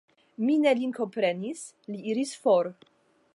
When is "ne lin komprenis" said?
0.61-1.61